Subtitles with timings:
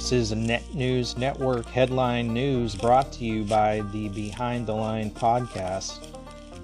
[0.00, 4.72] This is a Net News Network headline news brought to you by the Behind the
[4.72, 6.06] Line podcast,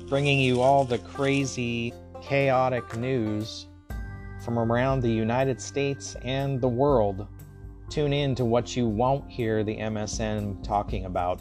[0.09, 3.67] bringing you all the crazy, chaotic news
[4.43, 7.29] from around the United States and the world.
[7.91, 11.39] Tune in to what you won't hear the MSN talking about.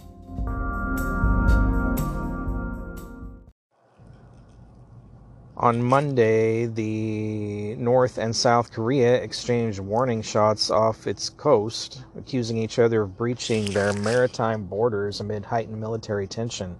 [5.57, 12.77] On Monday, the North and South Korea exchanged warning shots off its coast, accusing each
[12.77, 16.77] other of breaching their maritime borders amid heightened military tension.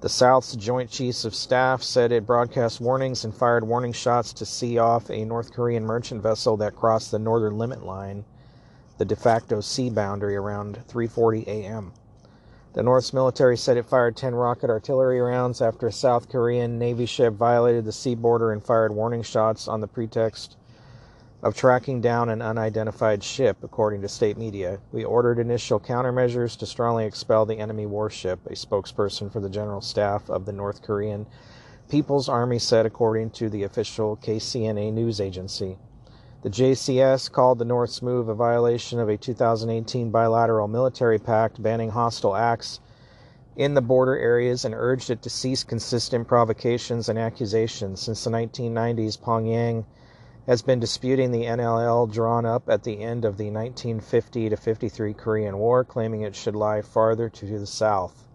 [0.00, 4.46] The South's Joint Chiefs of Staff said it broadcast warnings and fired warning shots to
[4.46, 8.24] see off a North Korean merchant vessel that crossed the northern limit line,
[8.98, 11.92] the de facto sea boundary, around 3:40 a.m.
[12.74, 17.04] The North's military said it fired 10 rocket artillery rounds after a South Korean Navy
[17.04, 20.56] ship violated the sea border and fired warning shots on the pretext
[21.42, 24.78] of tracking down an unidentified ship, according to state media.
[24.90, 29.82] We ordered initial countermeasures to strongly expel the enemy warship, a spokesperson for the General
[29.82, 31.26] Staff of the North Korean
[31.90, 35.76] People's Army said, according to the official KCNA news agency.
[36.42, 41.90] The JCS called the North's move a violation of a 2018 bilateral military pact banning
[41.90, 42.80] hostile acts
[43.54, 48.00] in the border areas and urged it to cease consistent provocations and accusations.
[48.00, 49.84] Since the 1990s, Pyongyang
[50.48, 55.58] has been disputing the NLL drawn up at the end of the 1950 53 Korean
[55.58, 58.26] War, claiming it should lie farther to the south.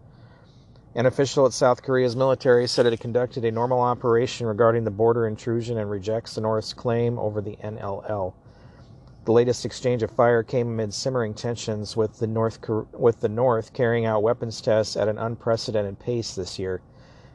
[0.94, 4.90] An official at South Korea's military said it had conducted a normal operation regarding the
[4.90, 8.32] border intrusion and rejects the North's claim over the NLL.
[9.26, 12.58] The latest exchange of fire came amid simmering tensions with the North
[12.94, 16.80] with the North carrying out weapons tests at an unprecedented pace this year.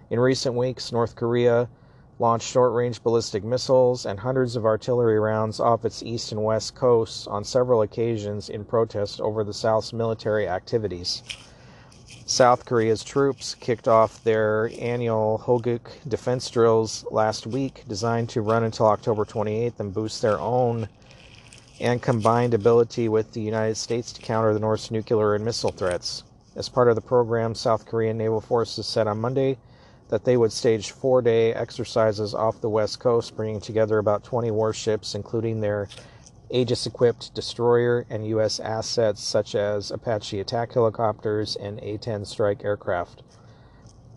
[0.10, 1.70] In recent weeks, North Korea
[2.18, 7.28] launched short-range ballistic missiles and hundreds of artillery rounds off its east and west coasts
[7.28, 11.22] on several occasions in protest over the South's military activities.
[12.26, 18.64] South Korea's troops kicked off their annual Hoguk defense drills last week, designed to run
[18.64, 20.88] until October 28th and boost their own
[21.82, 26.24] and combined ability with the United States to counter the North's nuclear and missile threats.
[26.56, 29.58] As part of the program, South Korean naval forces said on Monday
[30.08, 34.50] that they would stage four day exercises off the west coast, bringing together about 20
[34.52, 35.90] warships, including their
[36.54, 38.60] Aegis equipped destroyer and U.S.
[38.60, 43.24] assets such as Apache attack helicopters and A 10 strike aircraft.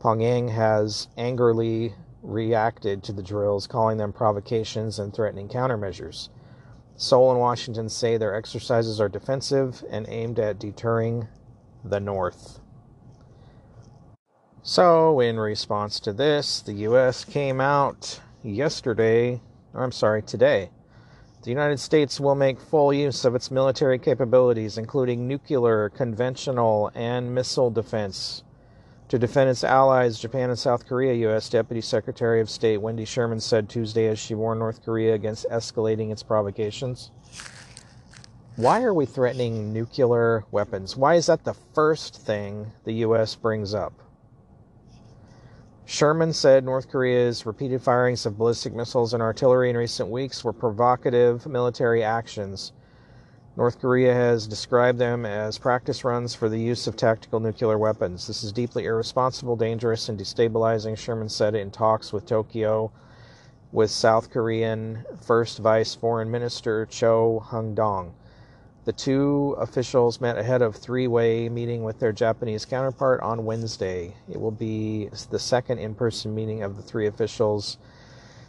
[0.00, 6.28] Pyongyang has angrily reacted to the drills, calling them provocations and threatening countermeasures.
[6.94, 11.28] Seoul and Washington say their exercises are defensive and aimed at deterring
[11.84, 12.60] the North.
[14.62, 17.24] So, in response to this, the U.S.
[17.24, 19.41] came out yesterday,
[19.74, 20.70] I'm sorry, today,
[21.46, 27.32] the United States will make full use of its military capabilities, including nuclear, conventional, and
[27.32, 28.42] missile defense,
[29.08, 31.48] to defend its allies, Japan and South Korea, U.S.
[31.48, 36.10] Deputy Secretary of State Wendy Sherman said Tuesday as she warned North Korea against escalating
[36.10, 37.12] its provocations.
[38.56, 40.96] Why are we threatening nuclear weapons?
[40.96, 43.36] Why is that the first thing the U.S.
[43.36, 43.92] brings up?
[45.88, 50.52] Sherman said North Korea's repeated firings of ballistic missiles and artillery in recent weeks were
[50.52, 52.72] provocative military actions.
[53.56, 58.26] North Korea has described them as practice runs for the use of tactical nuclear weapons.
[58.26, 62.91] This is deeply irresponsible, dangerous, and destabilizing, Sherman said in talks with Tokyo
[63.70, 68.12] with South Korean First Vice Foreign Minister Cho Hyun Dong.
[68.86, 74.14] The two officials met ahead of three-way meeting with their Japanese counterpart on Wednesday.
[74.30, 77.78] It will be the second in-person meeting of the three officials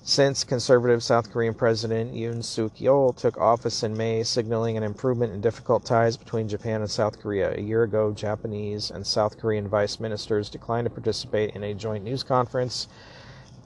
[0.04, 5.34] since conservative South Korean President Yoon Suk Yeol took office in May, signaling an improvement
[5.34, 7.56] in difficult ties between Japan and South Korea.
[7.58, 12.04] A year ago, Japanese and South Korean vice ministers declined to participate in a joint
[12.04, 12.88] news conference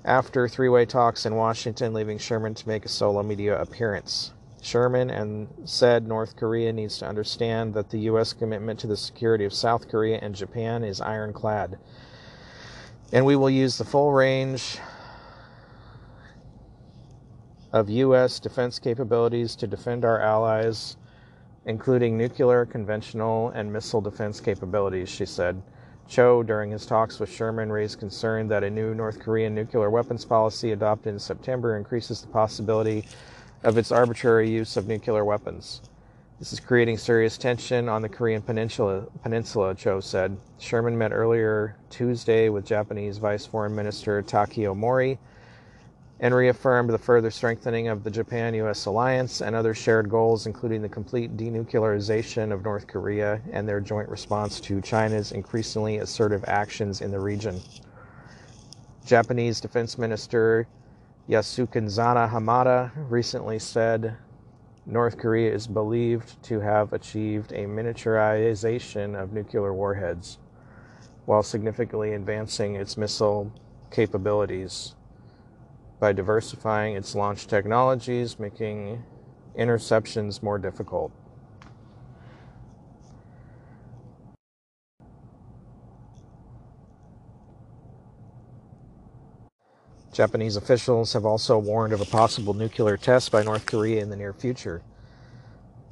[0.05, 4.31] after three way talks in Washington, leaving Sherman to make a solo media appearance.
[4.61, 8.31] Sherman and said North Korea needs to understand that the U.S.
[8.31, 11.79] commitment to the security of South Korea and Japan is ironclad.
[13.11, 14.77] And we will use the full range
[17.73, 18.39] of U.S.
[18.39, 20.95] defense capabilities to defend our allies,
[21.65, 25.61] including nuclear, conventional, and missile defense capabilities, she said.
[26.07, 30.25] Cho, during his talks with Sherman, raised concern that a new North Korean nuclear weapons
[30.25, 33.05] policy adopted in September increases the possibility
[33.63, 35.81] of its arbitrary use of nuclear weapons.
[36.39, 40.35] This is creating serious tension on the Korean Peninsula, Peninsula, Cho said.
[40.57, 45.19] Sherman met earlier Tuesday with Japanese Vice Foreign Minister Takeo Mori
[46.19, 50.81] and reaffirmed the further strengthening of the Japan US alliance and other shared goals, including
[50.81, 57.01] the complete denuclearization of North Korea and their joint response to China's increasingly assertive actions
[57.01, 57.61] in the region.
[59.05, 60.67] Japanese Defense Minister
[61.31, 64.17] Yasukazu Hamada recently said
[64.85, 70.39] North Korea is believed to have achieved a miniaturization of nuclear warheads
[71.23, 73.49] while significantly advancing its missile
[73.91, 74.95] capabilities
[76.01, 79.01] by diversifying its launch technologies, making
[79.57, 81.13] interceptions more difficult.
[90.11, 94.17] Japanese officials have also warned of a possible nuclear test by North Korea in the
[94.17, 94.81] near future.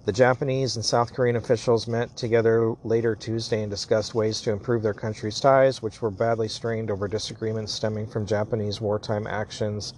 [0.06, 4.83] The Japanese and South Korean officials met together later Tuesday and discussed ways to improve
[4.83, 9.94] their countries' ties, which were badly strained over disagreements stemming from Japanese wartime actions,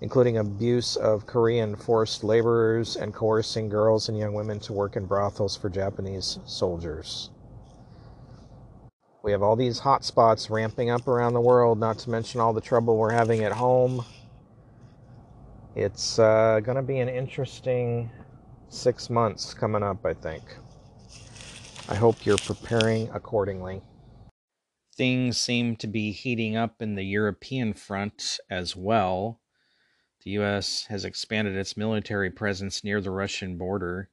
[0.00, 5.04] including abuse of Korean forced laborers and coercing girls and young women to work in
[5.04, 7.28] brothels for Japanese soldiers.
[9.22, 12.52] We have all these hot spots ramping up around the world, not to mention all
[12.52, 14.04] the trouble we're having at home.
[15.76, 18.10] It's uh, going to be an interesting
[18.70, 20.42] six months coming up, I think.
[21.88, 23.82] I hope you're preparing accordingly.
[24.96, 29.40] Things seem to be heating up in the European front as well.
[30.24, 30.84] The U.S.
[30.88, 34.09] has expanded its military presence near the Russian border.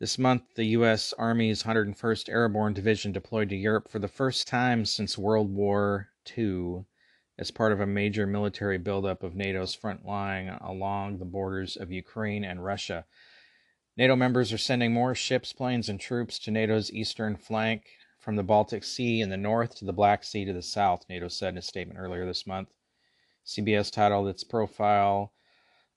[0.00, 1.12] This month, the U.S.
[1.18, 6.08] Army's 101st Airborne Division deployed to Europe for the first time since World War
[6.38, 6.86] II
[7.38, 11.92] as part of a major military buildup of NATO's front line along the borders of
[11.92, 13.04] Ukraine and Russia.
[13.94, 17.84] NATO members are sending more ships, planes, and troops to NATO's eastern flank
[18.18, 21.28] from the Baltic Sea in the north to the Black Sea to the south, NATO
[21.28, 22.74] said in a statement earlier this month.
[23.44, 25.34] CBS titled its profile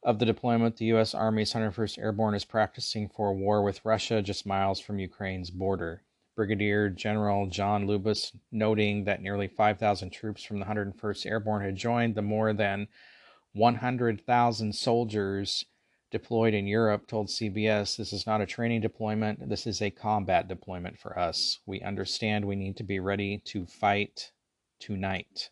[0.04, 1.14] of the deployment the U.S.
[1.16, 6.04] Army's 101st Airborne is practicing for war with Russia just miles from Ukraine's border.
[6.36, 12.16] Brigadier General John Lubas noting that nearly 5,000 troops from the 101st Airborne had joined
[12.16, 12.88] the more than
[13.54, 15.66] 100,000 soldiers
[16.10, 20.48] deployed in Europe told CBS this is not a training deployment, this is a combat
[20.48, 21.60] deployment for us.
[21.66, 24.32] We understand we need to be ready to fight
[24.80, 25.50] tonight.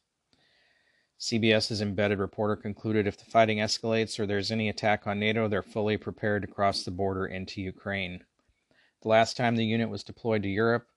[1.21, 5.61] CBS's embedded reporter concluded if the fighting escalates or there's any attack on NATO, they're
[5.61, 8.23] fully prepared to cross the border into Ukraine.
[9.03, 10.87] The last time the unit was deployed to Europe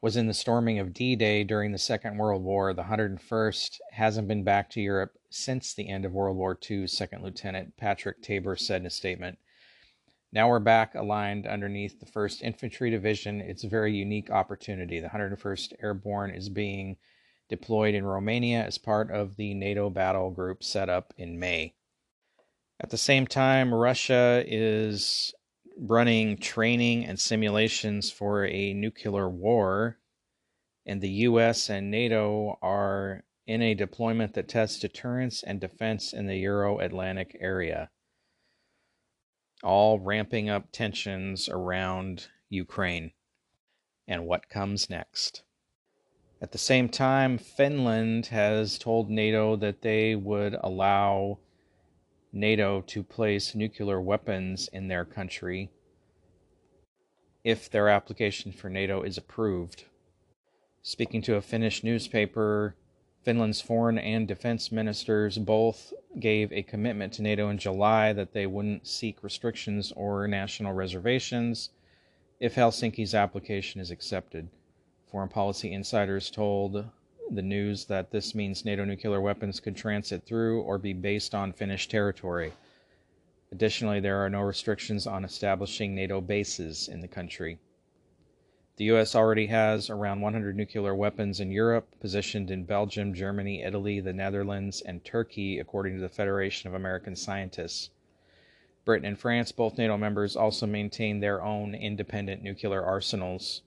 [0.00, 2.74] was in the storming of D Day during the Second World War.
[2.74, 7.22] The 101st hasn't been back to Europe since the end of World War II, Second
[7.22, 9.38] Lieutenant Patrick Tabor said in a statement.
[10.32, 13.40] Now we're back aligned underneath the 1st Infantry Division.
[13.40, 14.98] It's a very unique opportunity.
[14.98, 16.96] The 101st Airborne is being
[17.50, 21.74] deployed in Romania as part of the NATO battle group set up in May.
[22.80, 25.34] At the same time, Russia is
[25.76, 29.98] running training and simulations for a nuclear war,
[30.86, 36.26] and the US and NATO are in a deployment that tests deterrence and defense in
[36.26, 37.90] the Euro Atlantic area,
[39.62, 43.12] all ramping up tensions around Ukraine
[44.06, 45.42] and what comes next.
[46.42, 51.38] At the same time, Finland has told NATO that they would allow
[52.32, 55.70] NATO to place nuclear weapons in their country
[57.44, 59.84] if their application for NATO is approved.
[60.80, 62.74] Speaking to a Finnish newspaper,
[63.22, 68.46] Finland's foreign and defense ministers both gave a commitment to NATO in July that they
[68.46, 71.68] wouldn't seek restrictions or national reservations
[72.38, 74.48] if Helsinki's application is accepted.
[75.10, 76.84] Foreign policy insiders told
[77.30, 81.52] the news that this means NATO nuclear weapons could transit through or be based on
[81.52, 82.52] Finnish territory.
[83.50, 87.58] Additionally, there are no restrictions on establishing NATO bases in the country.
[88.76, 89.16] The U.S.
[89.16, 94.80] already has around 100 nuclear weapons in Europe, positioned in Belgium, Germany, Italy, the Netherlands,
[94.80, 97.90] and Turkey, according to the Federation of American Scientists.
[98.84, 103.62] Britain and France, both NATO members, also maintain their own independent nuclear arsenals.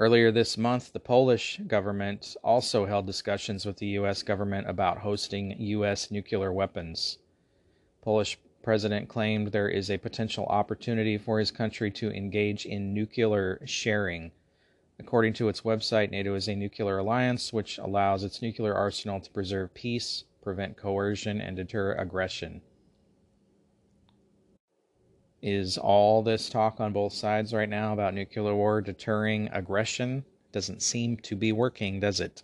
[0.00, 4.22] Earlier this month, the Polish government also held discussions with the U.S.
[4.22, 6.10] government about hosting U.S.
[6.10, 7.18] nuclear weapons.
[8.00, 13.60] Polish president claimed there is a potential opportunity for his country to engage in nuclear
[13.66, 14.30] sharing.
[14.98, 19.30] According to its website, NATO is a nuclear alliance which allows its nuclear arsenal to
[19.30, 22.62] preserve peace, prevent coercion, and deter aggression.
[25.42, 30.24] Is all this talk on both sides right now about nuclear war deterring aggression?
[30.52, 32.42] Doesn't seem to be working, does it?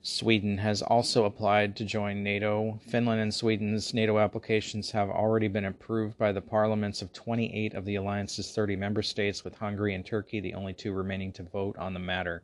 [0.00, 2.78] Sweden has also applied to join NATO.
[2.86, 7.84] Finland and Sweden's NATO applications have already been approved by the parliaments of 28 of
[7.84, 11.76] the alliance's 30 member states, with Hungary and Turkey the only two remaining to vote
[11.78, 12.42] on the matter.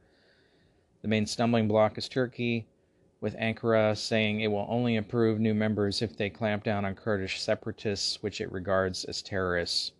[1.02, 2.66] The main stumbling block is Turkey,
[3.20, 7.40] with Ankara saying it will only approve new members if they clamp down on Kurdish
[7.40, 9.92] separatists, which it regards as terrorists.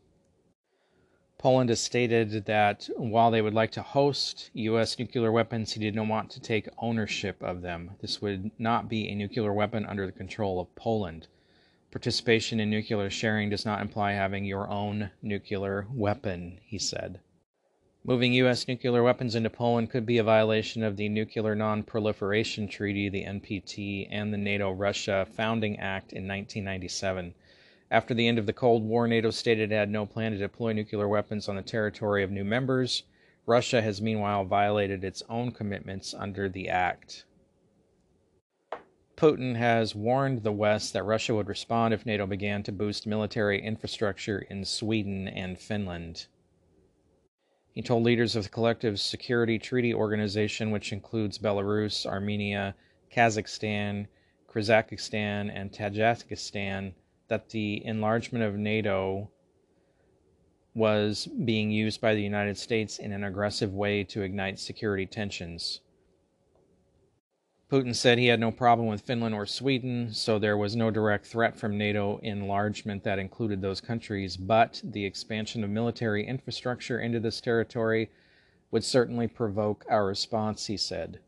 [1.36, 4.98] Poland has stated that while they would like to host U.S.
[4.98, 7.92] nuclear weapons, he did not want to take ownership of them.
[8.00, 11.28] This would not be a nuclear weapon under the control of Poland.
[11.90, 17.20] Participation in nuclear sharing does not imply having your own nuclear weapon, he said.
[18.02, 18.66] Moving U.S.
[18.66, 23.24] nuclear weapons into Poland could be a violation of the Nuclear Non Proliferation Treaty, the
[23.24, 27.34] NPT, and the NATO Russia Founding Act in 1997.
[27.90, 30.72] After the end of the Cold War, NATO stated it had no plan to deploy
[30.72, 33.02] nuclear weapons on the territory of new members.
[33.44, 37.26] Russia has meanwhile violated its own commitments under the act.
[39.14, 43.60] Putin has warned the West that Russia would respond if NATO began to boost military
[43.60, 46.28] infrastructure in Sweden and Finland.
[47.72, 52.74] He told leaders of the Collective Security Treaty Organization, which includes Belarus, Armenia,
[53.14, 54.06] Kazakhstan,
[54.48, 56.94] Kyrgyzstan, and Tajikistan,
[57.28, 59.30] that the enlargement of NATO
[60.74, 65.80] was being used by the United States in an aggressive way to ignite security tensions.
[67.70, 71.24] Putin said he had no problem with Finland or Sweden, so there was no direct
[71.24, 77.20] threat from NATO enlargement that included those countries, but the expansion of military infrastructure into
[77.20, 78.10] this territory
[78.72, 81.20] would certainly provoke our response, he said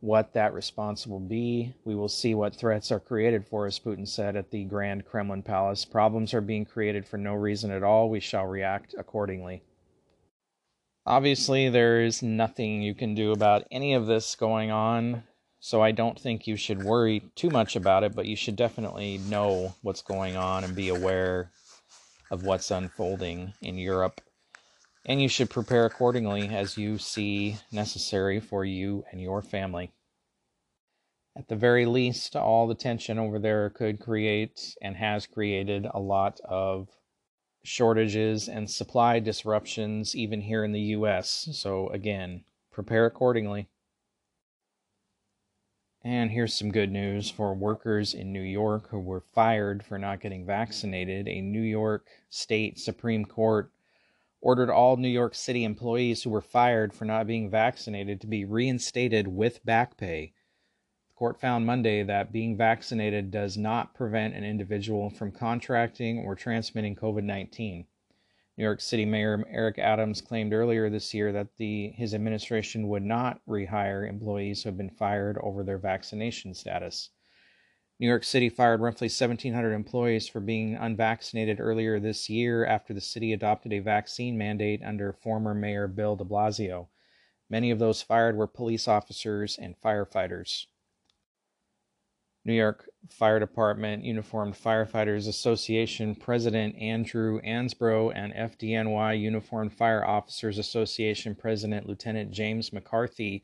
[0.00, 1.74] what that response will be.
[1.84, 5.42] We will see what threats are created for us, Putin said at the Grand Kremlin
[5.42, 5.84] Palace.
[5.84, 8.08] Problems are being created for no reason at all.
[8.08, 9.62] We shall react accordingly.
[11.06, 15.22] Obviously, there is nothing you can do about any of this going on,
[15.66, 19.18] so I don't think you should worry too much about it, but you should definitely
[19.18, 21.50] know what's going on and be aware
[22.30, 24.20] of what's unfolding in Europe
[25.06, 29.92] and you should prepare accordingly as you see necessary for you and your family.
[31.36, 36.00] At the very least, all the tension over there could create and has created a
[36.00, 36.88] lot of
[37.62, 41.48] shortages and supply disruptions, even here in the US.
[41.52, 43.68] So, again, prepare accordingly.
[46.06, 50.20] And here's some good news for workers in New York who were fired for not
[50.20, 51.26] getting vaccinated.
[51.26, 53.72] A New York State Supreme Court
[54.40, 58.44] ordered all New York City employees who were fired for not being vaccinated to be
[58.44, 60.32] reinstated with back pay.
[61.08, 66.36] The court found Monday that being vaccinated does not prevent an individual from contracting or
[66.36, 67.84] transmitting COVID 19.
[68.56, 73.02] New York City Mayor Eric Adams claimed earlier this year that the, his administration would
[73.02, 77.10] not rehire employees who have been fired over their vaccination status.
[77.98, 83.00] New York City fired roughly 1,700 employees for being unvaccinated earlier this year after the
[83.00, 86.88] city adopted a vaccine mandate under former Mayor Bill de Blasio.
[87.50, 90.66] Many of those fired were police officers and firefighters.
[92.46, 100.56] New York Fire Department Uniformed Firefighters Association President Andrew Ansbro and FDNY Uniformed Fire Officers
[100.56, 103.42] Association President Lieutenant James McCarthy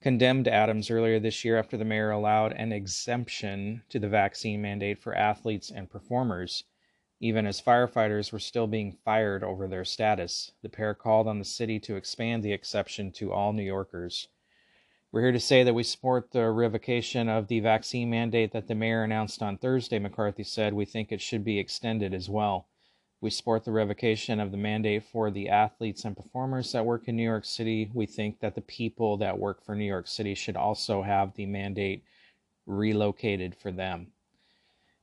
[0.00, 4.98] condemned Adams earlier this year after the mayor allowed an exemption to the vaccine mandate
[4.98, 6.64] for athletes and performers,
[7.20, 10.50] even as firefighters were still being fired over their status.
[10.62, 14.26] The pair called on the city to expand the exception to all New Yorkers.
[15.10, 18.74] We're here to say that we support the revocation of the vaccine mandate that the
[18.74, 20.74] mayor announced on Thursday, McCarthy said.
[20.74, 22.68] We think it should be extended as well.
[23.22, 27.16] We support the revocation of the mandate for the athletes and performers that work in
[27.16, 27.90] New York City.
[27.94, 31.46] We think that the people that work for New York City should also have the
[31.46, 32.04] mandate
[32.66, 34.08] relocated for them.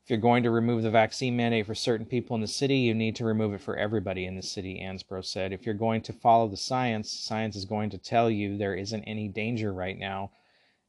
[0.06, 2.94] If you're going to remove the vaccine mandate for certain people in the city, you
[2.94, 5.52] need to remove it for everybody in the city, Ansbro said.
[5.52, 9.04] If you're going to follow the science, science is going to tell you there isn't
[9.06, 10.30] any danger right now.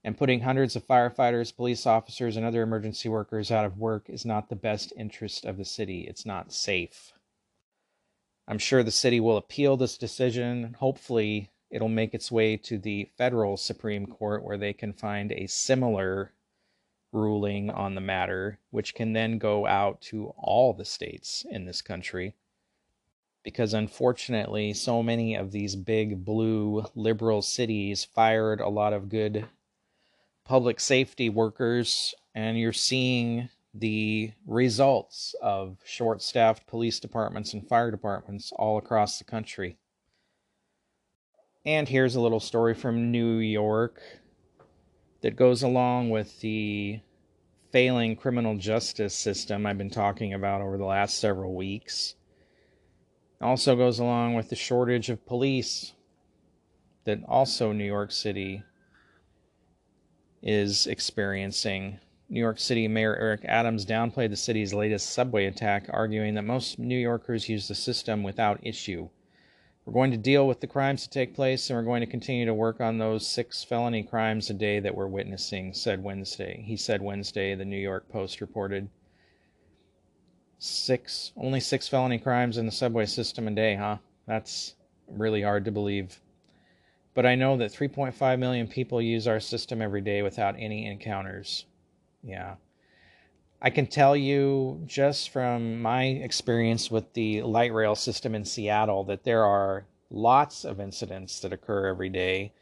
[0.05, 4.27] And putting hundreds of firefighters, police officers, and other emergency workers out of work is
[4.27, 6.03] not the best interest of the city.
[6.07, 7.15] It's not safe.
[8.47, 10.77] I'm sure the city will appeal this decision.
[10.79, 15.47] Hopefully, it'll make its way to the federal Supreme Court where they can find a
[15.47, 16.35] similar
[17.17, 21.83] ruling on the matter, which can then go out to all the states in this
[21.83, 22.35] country.
[23.43, 29.47] Because unfortunately, so many of these big blue liberal cities fired a lot of good
[30.45, 37.91] public safety workers, and you're seeing the results of short staffed police departments and fire
[37.91, 39.77] departments all across the country.
[41.65, 44.01] And here's a little story from New York.
[45.27, 47.01] that goes along with the
[47.77, 52.15] failing criminal justice system I've been talking about over the last several weeks.
[53.39, 55.93] Also goes along with the shortage of police
[57.05, 58.63] that also New York City
[60.43, 62.01] is experiencing.
[62.31, 66.79] New York City Mayor Eric Adams downplayed the city's latest subway attack, arguing that most
[66.79, 69.11] New Yorkers use the system without issue.
[69.87, 72.45] We're going to deal with the crimes that take place, and we're going to continue
[72.45, 76.65] to work on those six felony crimes a day that we're witnessing, said Wednesday.
[76.67, 78.89] He said Wednesday, the New York Post reported.
[80.59, 83.99] Six, only six felony crimes in the subway system a day, huh?
[84.27, 84.75] That's
[85.07, 86.19] really hard to believe.
[87.15, 91.65] But I know that 3.5 million people use our system every day without any encounters.
[92.25, 92.57] Yeah.
[93.61, 99.05] I can tell you just from my experience with the light rail system in Seattle
[99.05, 102.53] that there are lots of incidents that occur every day.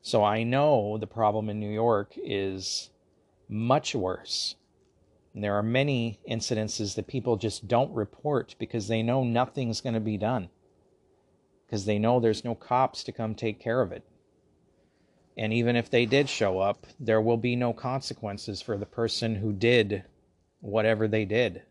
[0.00, 2.90] So I know the problem in New York is
[3.48, 4.54] much worse.
[5.34, 9.94] And there are many incidences that people just don't report because they know nothing's going
[9.94, 10.50] to be done.
[11.66, 14.04] Because they know there's no cops to come take care of it.
[15.36, 19.34] And even if they did show up, there will be no consequences for the person
[19.34, 20.04] who did
[20.64, 21.62] whatever they did.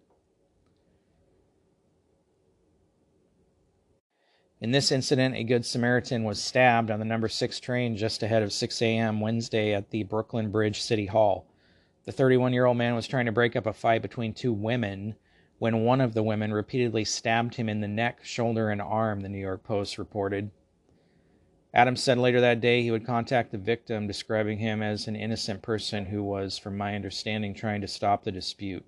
[4.62, 8.44] In this incident, a Good Samaritan was stabbed on the number 6 train just ahead
[8.44, 9.20] of 6 a.m.
[9.20, 11.48] Wednesday at the Brooklyn Bridge City Hall.
[12.06, 15.16] The 31 year old man was trying to break up a fight between two women
[15.58, 19.30] when one of the women repeatedly stabbed him in the neck, shoulder, and arm, the
[19.30, 20.52] New York Post reported.
[21.76, 25.62] Adams said later that day he would contact the victim, describing him as an innocent
[25.64, 28.86] person who was, from my understanding, trying to stop the dispute.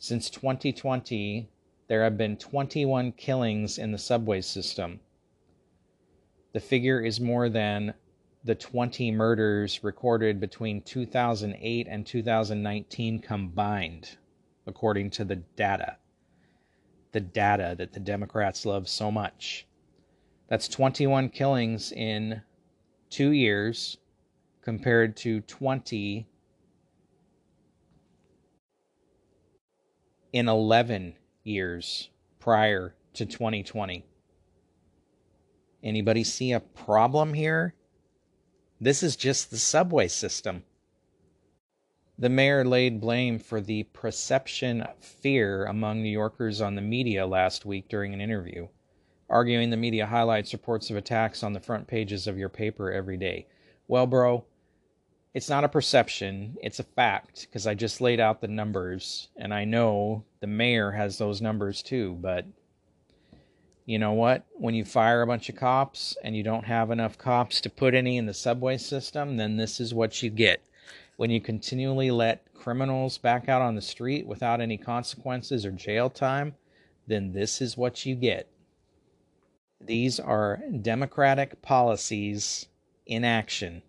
[0.00, 1.48] Since 2020,
[1.86, 4.98] there have been 21 killings in the subway system.
[6.52, 7.94] The figure is more than
[8.42, 14.16] the 20 murders recorded between 2008 and 2019 combined,
[14.66, 15.98] according to the data.
[17.12, 19.66] The data that the Democrats love so much.
[20.48, 22.42] That's 21 killings in
[23.10, 23.98] two years
[24.62, 26.28] compared to 20
[30.32, 34.04] in 11 years prior to 2020.
[35.82, 37.74] Anybody see a problem here?
[38.80, 40.62] This is just the subway system.
[42.18, 47.26] The mayor laid blame for the perception of fear among New Yorkers on the media
[47.26, 48.68] last week during an interview
[49.28, 53.16] arguing the media highlights reports of attacks on the front pages of your paper every
[53.16, 53.46] day.
[53.88, 54.44] Well, bro,
[55.34, 59.52] it's not a perception, it's a fact because I just laid out the numbers and
[59.52, 62.46] I know the mayor has those numbers too, but
[63.84, 64.44] you know what?
[64.54, 67.94] When you fire a bunch of cops and you don't have enough cops to put
[67.94, 70.60] any in the subway system, then this is what you get.
[71.16, 76.10] When you continually let criminals back out on the street without any consequences or jail
[76.10, 76.54] time,
[77.06, 78.48] then this is what you get.
[79.80, 82.66] These are democratic policies
[83.06, 83.82] in action.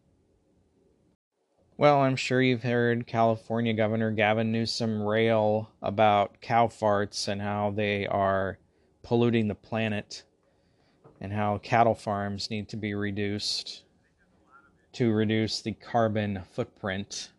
[1.77, 7.71] Well, I'm sure you've heard California Governor Gavin Newsom rail about cow farts and how
[7.71, 8.57] they are
[9.03, 10.23] polluting the planet
[11.21, 13.83] and how cattle farms need to be reduced
[14.93, 17.31] to reduce the carbon footprint.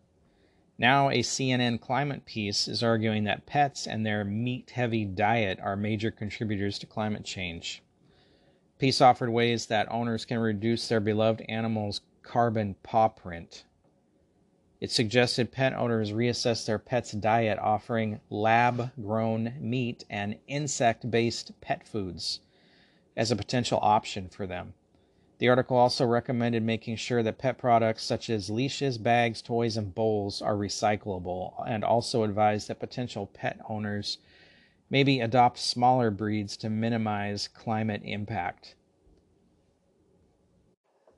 [0.77, 5.75] Now, a CNN climate piece is arguing that pets and their meat heavy diet are
[5.75, 7.83] major contributors to climate change.
[8.79, 13.65] Piece offered ways that owners can reduce their beloved animal's carbon paw print.
[14.79, 21.51] It suggested pet owners reassess their pet's diet, offering lab grown meat and insect based
[21.59, 22.39] pet foods
[23.17, 24.73] as a potential option for them.
[25.39, 29.93] The article also recommended making sure that pet products such as leashes, bags, toys, and
[29.93, 34.19] bowls are recyclable, and also advised that potential pet owners
[34.89, 38.75] maybe adopt smaller breeds to minimize climate impact.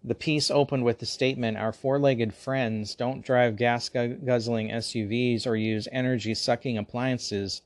[0.03, 5.45] The piece opened with the statement Our four legged friends don't drive gas guzzling SUVs
[5.45, 7.61] or use energy sucking appliances,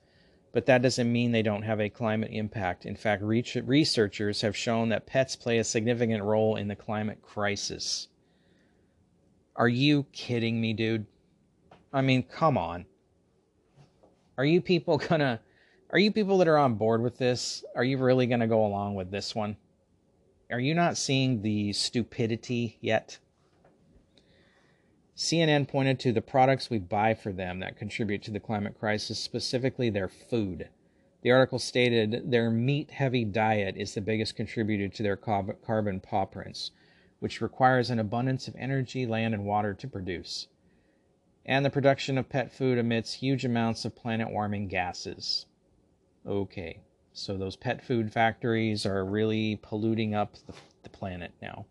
[0.51, 2.85] but that doesn't mean they don't have a climate impact.
[2.85, 8.09] In fact, researchers have shown that pets play a significant role in the climate crisis.
[9.55, 11.05] Are you kidding me, dude?
[11.93, 12.85] I mean, come on.
[14.37, 15.39] Are you people gonna
[15.95, 17.63] are you people that are on board with this?
[17.73, 19.55] Are you really going to go along with this one?
[20.51, 23.17] Are you not seeing the stupidity yet?
[25.15, 29.17] CNN pointed to the products we buy for them that contribute to the climate crisis,
[29.19, 30.67] specifically their food.
[31.21, 36.25] The article stated their meat heavy diet is the biggest contributor to their carbon paw
[36.25, 36.71] prints,
[37.21, 40.47] which requires an abundance of energy, land, and water to produce.
[41.45, 45.45] And the production of pet food emits huge amounts of planet warming gases.
[46.27, 46.79] Okay,
[47.13, 51.65] so those pet food factories are really polluting up the, the planet now.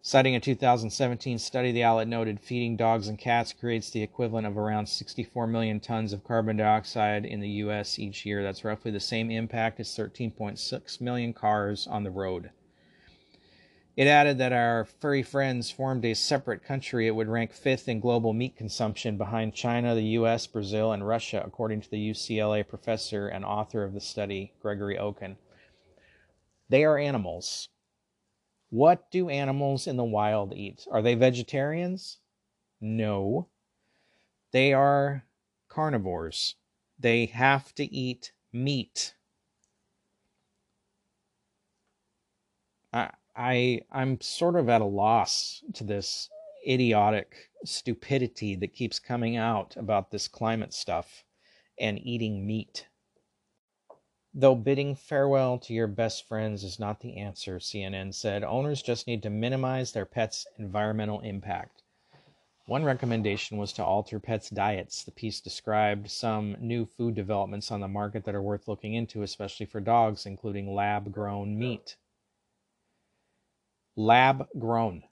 [0.00, 4.56] Citing a 2017 study, the outlet noted feeding dogs and cats creates the equivalent of
[4.56, 7.98] around 64 million tons of carbon dioxide in the U.S.
[7.98, 8.42] each year.
[8.42, 12.50] That's roughly the same impact as 13.6 million cars on the road.
[13.96, 17.06] It added that our furry friends formed a separate country.
[17.06, 21.42] It would rank fifth in global meat consumption behind China, the US, Brazil, and Russia,
[21.44, 25.36] according to the UCLA professor and author of the study, Gregory Okin.
[26.68, 27.70] They are animals.
[28.68, 30.86] What do animals in the wild eat?
[30.90, 32.18] Are they vegetarians?
[32.82, 33.48] No.
[34.50, 35.24] They are
[35.68, 36.56] carnivores.
[36.98, 39.14] They have to eat meat.
[42.92, 46.30] I, I I'm sort of at a loss to this
[46.66, 51.24] idiotic stupidity that keeps coming out about this climate stuff
[51.78, 52.86] and eating meat.
[54.32, 59.06] Though bidding farewell to your best friends is not the answer, CNN said, owners just
[59.06, 61.82] need to minimize their pets' environmental impact.
[62.66, 65.04] One recommendation was to alter pets' diets.
[65.04, 69.22] The piece described some new food developments on the market that are worth looking into,
[69.22, 71.96] especially for dogs, including lab grown meat.
[73.96, 75.02] Lab grown.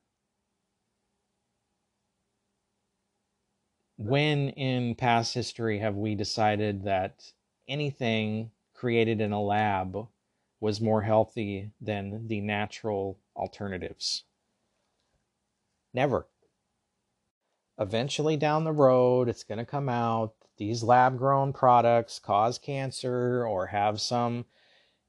[3.97, 7.33] When in past history have we decided that
[7.67, 10.09] anything created in a lab
[10.61, 14.25] was more healthy than the natural alternatives.
[15.93, 16.27] Never.
[17.79, 23.47] Eventually, down the road, it's going to come out these lab grown products cause cancer
[23.47, 24.45] or have some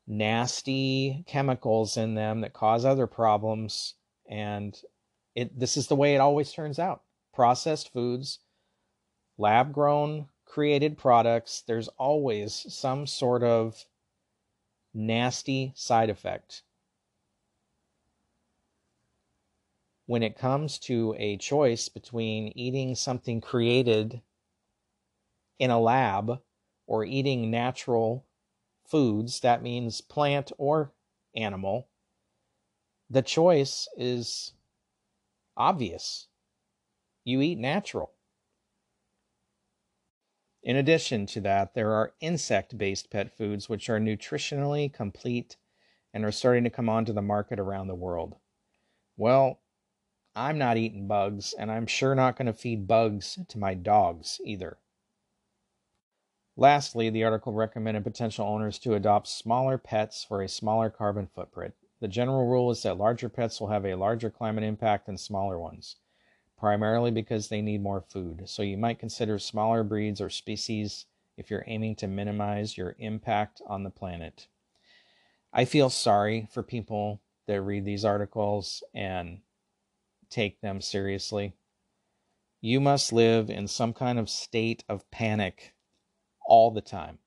[0.08, 3.96] nasty chemicals in them that cause other problems.
[4.30, 4.80] And
[5.36, 7.02] it, this is the way it always turns out
[7.34, 8.40] processed foods,
[9.38, 13.86] lab grown created products, there's always some sort of
[14.94, 16.64] nasty side effect.
[20.06, 24.22] When it comes to a choice between eating something created
[25.60, 26.40] in a lab
[26.88, 28.26] or eating natural
[28.88, 30.92] foods, that means plant or
[31.36, 31.88] animal,
[33.10, 34.54] the choice is
[35.56, 36.28] obvious.
[37.24, 38.12] You eat natural.
[40.64, 45.58] In addition to that, there are insect based pet foods which are nutritionally complete
[46.14, 48.36] and are starting to come onto the market around the world.
[49.16, 49.60] Well,
[50.36, 54.42] I'm not eating bugs, and I'm sure not going to feed bugs to my dogs
[54.44, 54.78] either.
[56.58, 61.74] Lastly, the article recommended potential owners to adopt smaller pets for a smaller carbon footprint.
[62.00, 65.60] The general rule is that larger pets will have a larger climate impact than smaller
[65.60, 65.98] ones
[66.58, 68.44] primarily because they need more food.
[68.50, 71.06] So you might consider smaller breeds or species
[71.38, 74.48] if you're aiming to minimize your impact on the planet.
[75.54, 79.42] I feel sorry for people that read these articles and
[80.30, 81.54] take them seriously.
[82.62, 85.75] You must live in some kind of state of panic
[86.48, 87.20] all the time.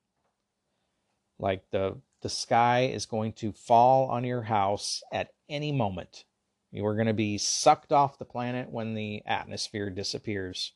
[1.38, 6.24] Like the the sky is going to fall on your house at any moment.
[6.72, 10.72] You are going to be sucked off the planet when the atmosphere disappears.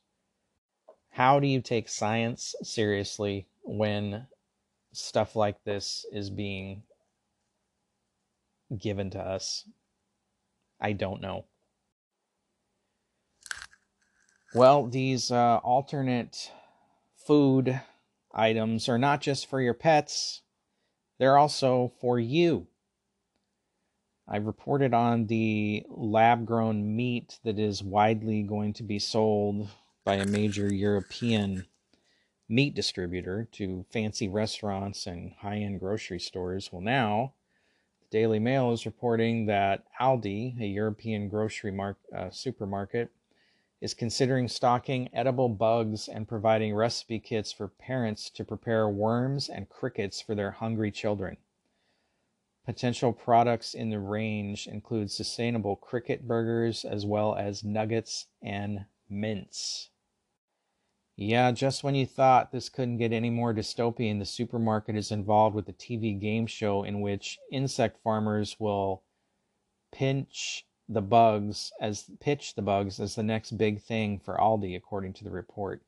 [1.11, 4.26] How do you take science seriously when
[4.92, 6.85] stuff like this is being
[8.78, 9.68] given to us?
[10.81, 11.44] I don't know.
[14.55, 16.50] Well, these uh, alternate
[17.26, 17.81] food
[18.35, 20.42] items are not just for your pets,
[21.18, 22.66] they're also for you.
[24.27, 29.68] I reported on the lab grown meat that is widely going to be sold
[30.05, 31.66] by a major European
[32.49, 36.71] meat distributor to fancy restaurants and high end grocery stores.
[36.73, 37.35] Well, now
[38.01, 43.11] the Daily Mail is reporting that Aldi, a European grocery mar- uh, supermarket,
[43.83, 49.68] is considering stocking edible bugs and providing recipe kits for parents to prepare worms and
[49.68, 51.37] crickets for their hungry children.
[52.64, 59.90] Potential products in the range include sustainable cricket burgers as well as nuggets and mints.
[61.16, 65.57] Yeah, just when you thought this couldn't get any more dystopian, the supermarket is involved
[65.57, 69.03] with a TV game show in which insect farmers will
[69.90, 75.12] pinch the bugs as pitch the bugs as the next big thing for Aldi, according
[75.14, 75.83] to the report.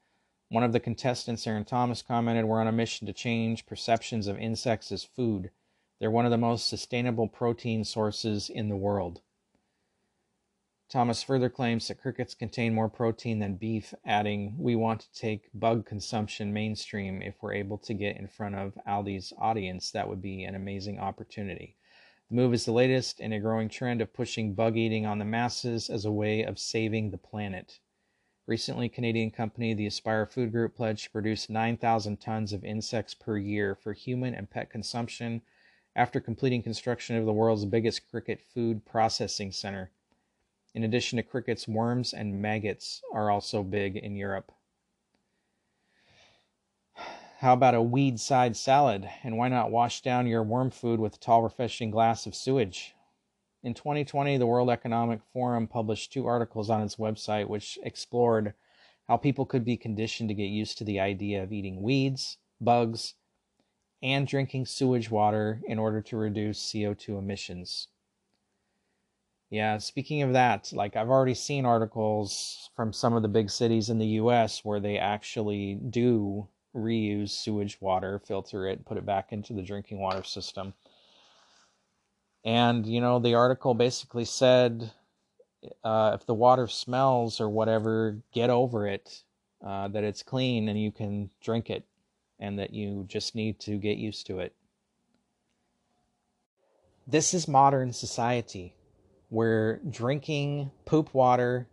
[0.48, 4.38] One of the contestants, Aaron Thomas, commented, We're on a mission to change perceptions of
[4.38, 5.50] insects as food.
[5.98, 9.20] They're one of the most sustainable protein sources in the world.
[10.88, 15.50] Thomas further claims that crickets contain more protein than beef, adding, We want to take
[15.52, 17.20] bug consumption mainstream.
[17.20, 21.00] If we're able to get in front of Aldi's audience, that would be an amazing
[21.00, 21.74] opportunity.
[22.30, 25.26] The move is the latest in a growing trend of pushing bug eating on the
[25.26, 27.80] masses as a way of saving the planet.
[28.46, 33.36] Recently, Canadian company the Aspire Food Group pledged to produce 9,000 tons of insects per
[33.36, 35.42] year for human and pet consumption
[35.94, 39.90] after completing construction of the world's biggest cricket food processing center.
[40.74, 44.50] In addition to crickets, worms and maggots are also big in Europe.
[47.44, 49.06] How about a weed side salad?
[49.22, 52.94] And why not wash down your worm food with a tall, refreshing glass of sewage?
[53.62, 58.54] In 2020, the World Economic Forum published two articles on its website which explored
[59.08, 63.12] how people could be conditioned to get used to the idea of eating weeds, bugs,
[64.02, 67.88] and drinking sewage water in order to reduce CO2 emissions.
[69.50, 73.90] Yeah, speaking of that, like I've already seen articles from some of the big cities
[73.90, 79.32] in the US where they actually do reuse sewage water, filter it, put it back
[79.32, 80.74] into the drinking water system.
[82.44, 84.92] And, you know, the article basically said
[85.82, 89.22] uh, if the water smells or whatever, get over it,
[89.64, 91.84] uh, that it's clean and you can drink it
[92.38, 94.54] and that you just need to get used to it.
[97.06, 98.74] This is modern society
[99.28, 101.68] where drinking poop water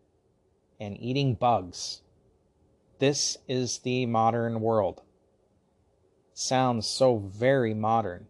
[0.80, 2.02] and eating bugs.
[3.02, 5.02] This is the modern world.
[6.36, 8.28] Sounds so very modern.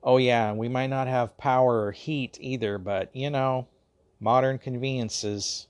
[0.00, 3.66] Oh, yeah, we might not have power or heat either, but you know,
[4.20, 5.66] modern conveniences.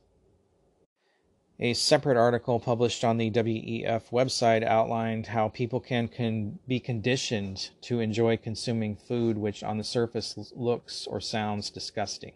[1.58, 7.70] A separate article published on the WEF website outlined how people can, can be conditioned
[7.80, 12.34] to enjoy consuming food which on the surface looks or sounds disgusting.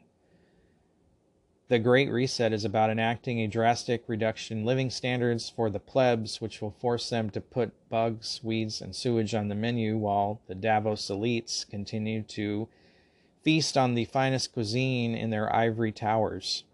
[1.70, 6.40] The Great Reset is about enacting a drastic reduction in living standards for the plebs,
[6.40, 10.56] which will force them to put bugs, weeds, and sewage on the menu while the
[10.56, 12.66] Davos elites continue to
[13.44, 16.64] feast on the finest cuisine in their ivory towers.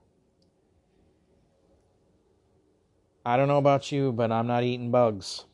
[3.22, 5.44] I don't know about you, but I'm not eating bugs.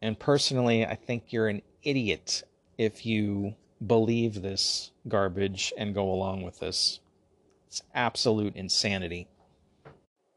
[0.00, 2.42] And personally, I think you're an idiot
[2.78, 3.54] if you
[3.86, 7.00] believe this garbage and go along with this.
[7.68, 9.28] It's absolute insanity.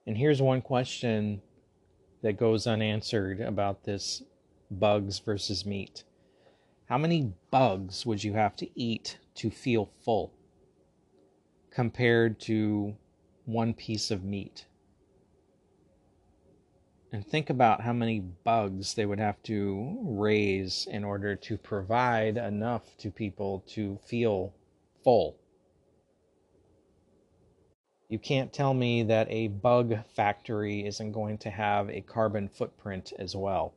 [0.05, 1.41] And here's one question
[2.21, 4.21] that goes unanswered about this
[4.69, 6.03] bugs versus meat.
[6.89, 10.33] How many bugs would you have to eat to feel full
[11.69, 12.97] compared to
[13.45, 14.65] one piece of meat?
[17.13, 22.37] and think about how many bugs they would have to raise in order to provide
[22.37, 24.53] enough to people to feel
[25.03, 25.40] full.
[28.11, 33.13] You can't tell me that a bug factory isn't going to have a carbon footprint
[33.17, 33.73] as well.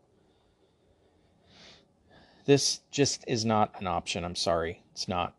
[2.44, 4.24] This just is not an option.
[4.24, 4.82] I'm sorry.
[4.90, 5.36] It's not.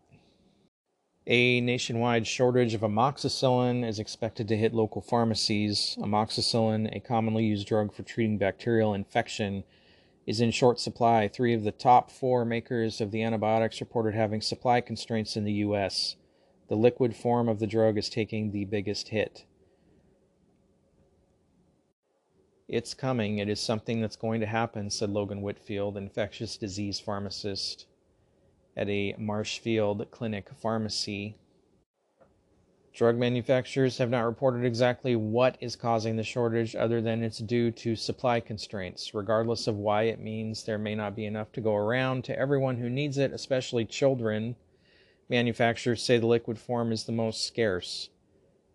[1.28, 5.98] A nationwide shortage of amoxicillin is expected to hit local pharmacies.
[6.00, 9.66] Amoxicillin, a commonly used drug for treating bacterial infection,
[10.26, 11.28] is in short supply.
[11.28, 15.52] Three of the top four makers of the antibiotics reported having supply constraints in the
[15.54, 16.16] U.S.
[16.68, 19.46] The liquid form of the drug is taking the biggest hit.
[22.68, 23.38] It's coming.
[23.38, 27.86] It is something that's going to happen, said Logan Whitfield, infectious disease pharmacist
[28.76, 31.38] at a Marshfield Clinic pharmacy.
[32.94, 37.70] Drug manufacturers have not reported exactly what is causing the shortage, other than it's due
[37.72, 39.14] to supply constraints.
[39.14, 42.78] Regardless of why it means there may not be enough to go around to everyone
[42.78, 44.56] who needs it, especially children,
[45.30, 48.10] manufacturers say the liquid form is the most scarce.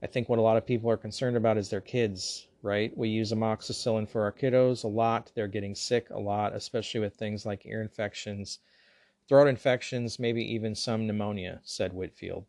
[0.03, 2.97] I think what a lot of people are concerned about is their kids, right?
[2.97, 5.31] We use amoxicillin for our kiddos a lot.
[5.35, 8.61] They're getting sick a lot, especially with things like ear infections
[9.31, 12.47] throat infections, maybe even some pneumonia, said Whitfield.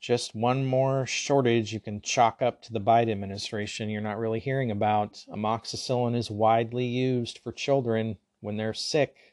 [0.00, 4.40] Just one more shortage you can chalk up to the Biden administration you're not really
[4.40, 5.24] hearing about.
[5.28, 9.29] Amoxicillin is widely used for children when they're sick.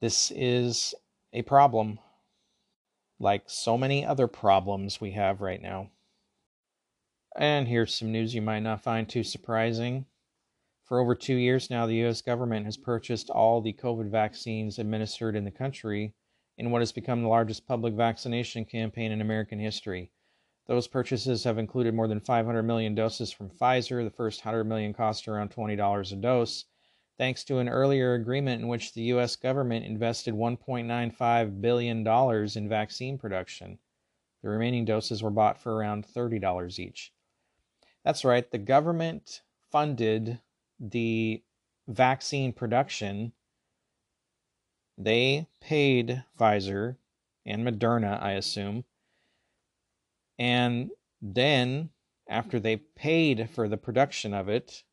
[0.00, 0.94] This is
[1.32, 1.98] a problem,
[3.18, 5.90] like so many other problems we have right now.
[7.36, 10.06] And here's some news you might not find too surprising.
[10.84, 12.22] For over two years now, the U.S.
[12.22, 16.14] government has purchased all the COVID vaccines administered in the country
[16.56, 20.12] in what has become the largest public vaccination campaign in American history.
[20.66, 24.04] Those purchases have included more than 500 million doses from Pfizer.
[24.04, 26.66] The first 100 million cost around $20 a dose.
[27.18, 32.06] Thanks to an earlier agreement in which the US government invested $1.95 billion
[32.56, 33.78] in vaccine production.
[34.42, 37.12] The remaining doses were bought for around $30 each.
[38.04, 40.38] That's right, the government funded
[40.78, 41.42] the
[41.88, 43.32] vaccine production.
[44.96, 46.96] They paid Pfizer
[47.44, 48.84] and Moderna, I assume.
[50.38, 51.90] And then,
[52.28, 54.84] after they paid for the production of it,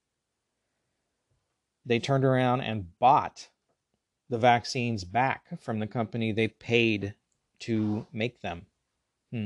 [1.86, 3.50] they turned around and bought
[4.30, 7.14] the vaccines back from the company they paid
[7.60, 8.66] to make them.
[9.32, 9.46] Hmm.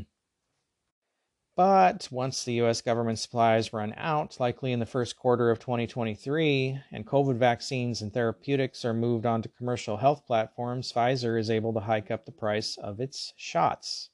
[1.55, 6.79] But once the US government supplies run out, likely in the first quarter of 2023,
[6.91, 11.81] and COVID vaccines and therapeutics are moved onto commercial health platforms, Pfizer is able to
[11.81, 14.09] hike up the price of its shots.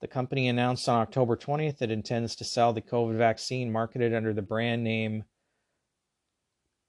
[0.00, 4.32] The company announced on October 20th it intends to sell the COVID vaccine marketed under
[4.32, 5.24] the brand name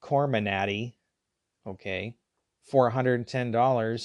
[0.02, 0.94] Comirnaty,
[1.66, 2.18] okay,
[2.64, 3.26] for $110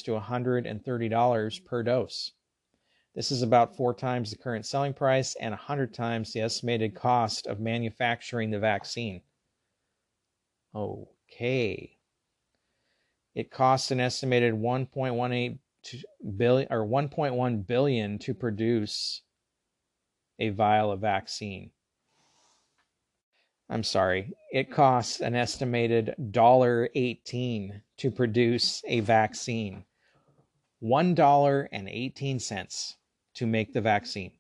[0.05, 2.33] to $130 per dose.
[3.15, 7.47] This is about four times the current selling price and 100 times the estimated cost
[7.47, 9.23] of manufacturing the vaccine.
[10.75, 11.97] Okay.
[13.35, 15.59] It costs an estimated 1.18
[16.37, 19.23] billion or 1.1 billion to produce
[20.39, 21.71] a vial of vaccine.
[23.69, 29.85] I'm sorry, it costs an estimated $1.18 to produce a vaccine.
[30.83, 32.95] $1.18
[33.35, 34.33] to make the vaccine,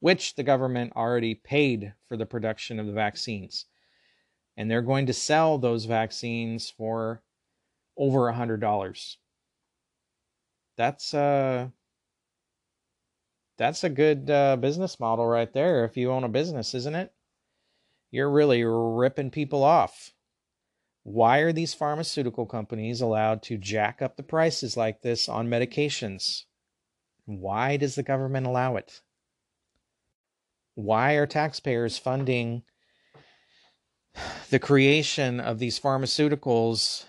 [0.00, 3.64] which the government already paid for the production of the vaccines.
[4.56, 7.24] And they're going to sell those vaccines for
[7.96, 9.16] over a $100.
[10.76, 11.68] That's uh
[13.58, 17.12] that's a good uh, business model right there if you own a business, isn't it?
[18.12, 20.12] You're really ripping people off.
[21.02, 26.44] Why are these pharmaceutical companies allowed to jack up the prices like this on medications?
[27.24, 29.00] Why does the government allow it?
[30.74, 32.62] Why are taxpayers funding
[34.50, 37.06] the creation of these pharmaceuticals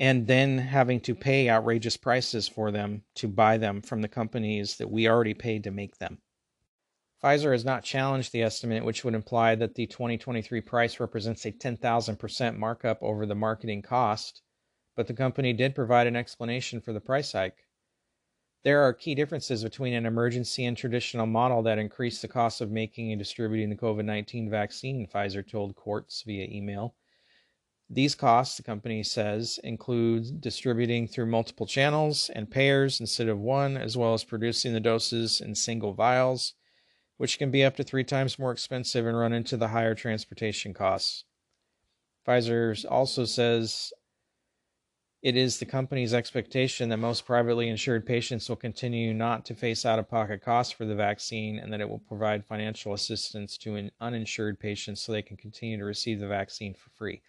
[0.00, 4.78] and then having to pay outrageous prices for them to buy them from the companies
[4.78, 6.18] that we already paid to make them?
[7.22, 11.50] Pfizer has not challenged the estimate, which would imply that the 2023 price represents a
[11.50, 14.42] 10,000% markup over the marketing cost,
[14.94, 17.66] but the company did provide an explanation for the price hike.
[18.62, 22.70] There are key differences between an emergency and traditional model that increase the cost of
[22.70, 26.94] making and distributing the COVID 19 vaccine, Pfizer told Quartz via email.
[27.90, 33.76] These costs, the company says, include distributing through multiple channels and payers instead of one,
[33.76, 36.54] as well as producing the doses in single vials
[37.18, 40.72] which can be up to three times more expensive and run into the higher transportation
[40.72, 41.24] costs.
[42.26, 43.92] Pfizer also says
[45.20, 49.84] it is the company's expectation that most privately insured patients will continue not to face
[49.84, 53.90] out of pocket costs for the vaccine and that it will provide financial assistance to
[54.00, 57.20] uninsured patients so they can continue to receive the vaccine for free.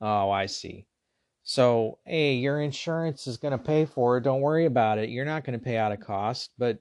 [0.00, 0.86] Oh, I see.
[1.42, 4.22] So, hey, your insurance is going to pay for it.
[4.22, 5.08] Don't worry about it.
[5.08, 6.78] You're not going to pay out of cost, but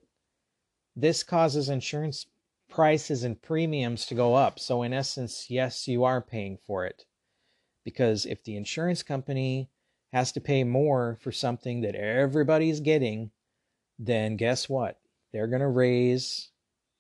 [1.02, 2.26] this causes insurance
[2.70, 4.60] prices and premiums to go up.
[4.60, 7.06] So, in essence, yes, you are paying for it.
[7.84, 9.70] Because if the insurance company
[10.14, 13.32] has to pay more for something that everybody's getting,
[13.98, 15.00] then guess what?
[15.32, 16.50] They're going to raise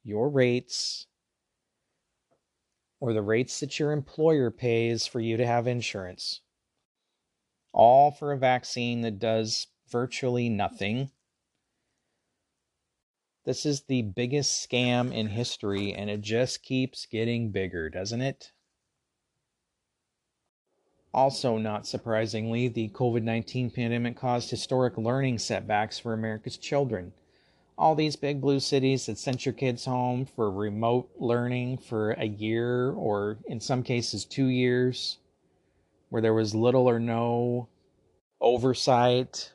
[0.03, 1.07] your rates
[2.99, 6.41] or the rates that your employer pays for you to have insurance.
[7.71, 11.11] All for a vaccine that does virtually nothing
[13.49, 18.51] this is the biggest scam in history, and it just keeps getting bigger, doesn't it?
[21.15, 27.11] Also, not surprisingly, the COVID 19 pandemic caused historic learning setbacks for America's children.
[27.75, 32.25] All these big blue cities that sent your kids home for remote learning for a
[32.25, 35.17] year, or in some cases, two years,
[36.09, 37.67] where there was little or no
[38.39, 39.51] oversight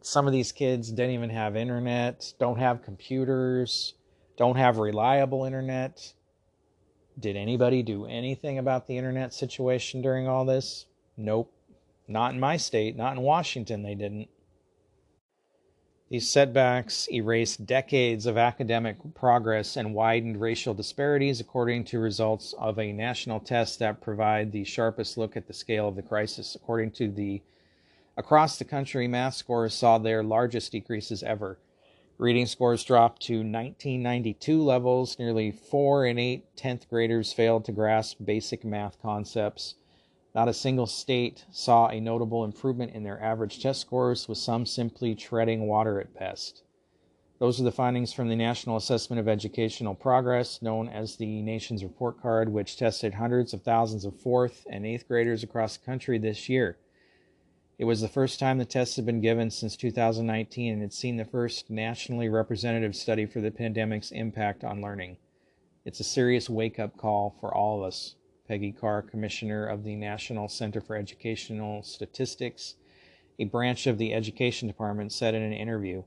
[0.00, 3.94] some of these kids didn't even have internet, don't have computers,
[4.36, 6.12] don't have reliable internet.
[7.18, 10.86] Did anybody do anything about the internet situation during all this?
[11.16, 11.52] Nope.
[12.08, 14.28] Not in my state, not in Washington, they didn't.
[16.08, 22.78] These setbacks erased decades of academic progress and widened racial disparities, according to results of
[22.78, 26.54] a national test that provide the sharpest look at the scale of the crisis.
[26.54, 27.42] According to the
[28.18, 31.58] Across the country, math scores saw their largest decreases ever.
[32.16, 35.18] Reading scores dropped to 1992 levels.
[35.18, 39.74] Nearly 4 in 8 10th graders failed to grasp basic math concepts.
[40.34, 44.64] Not a single state saw a notable improvement in their average test scores, with some
[44.64, 46.62] simply treading water at best.
[47.38, 51.84] Those are the findings from the National Assessment of Educational Progress, known as the nation's
[51.84, 56.16] report card, which tested hundreds of thousands of fourth and eighth graders across the country
[56.16, 56.78] this year.
[57.78, 61.18] It was the first time the tests had been given since 2019 and had seen
[61.18, 65.18] the first nationally representative study for the pandemic's impact on learning.
[65.84, 68.14] It's a serious wake up call for all of us.
[68.48, 72.76] Peggy Carr, Commissioner of the National Center for Educational Statistics,
[73.38, 76.02] a branch of the Education Department, said in an interview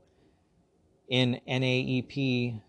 [1.08, 2.60] In NAEP,